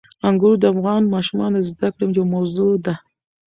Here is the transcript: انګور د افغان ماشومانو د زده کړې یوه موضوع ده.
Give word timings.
انګور 0.27 0.55
د 0.59 0.63
افغان 0.73 1.03
ماشومانو 1.15 1.57
د 1.59 1.63
زده 1.69 1.89
کړې 1.95 2.05
یوه 2.15 2.25
موضوع 2.35 2.73
ده. 2.85 2.95